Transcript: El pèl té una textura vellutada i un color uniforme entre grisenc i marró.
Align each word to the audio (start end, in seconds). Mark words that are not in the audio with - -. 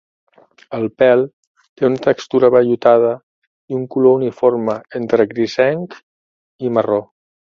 El 0.77 0.85
pèl 1.01 1.19
té 1.81 1.85
una 1.89 1.99
textura 2.05 2.49
vellutada 2.55 3.11
i 3.73 3.77
un 3.81 3.85
color 3.95 4.17
uniforme 4.21 4.77
entre 5.01 5.29
grisenc 5.35 5.97
i 6.69 6.73
marró. 6.79 7.01